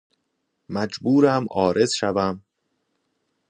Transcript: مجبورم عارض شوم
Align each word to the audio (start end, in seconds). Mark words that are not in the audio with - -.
مجبورم 0.69 1.43
عارض 1.51 1.91
شوم 1.93 2.41